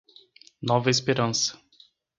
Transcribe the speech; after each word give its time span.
Nova 0.63 0.89
Esperança 0.89 1.61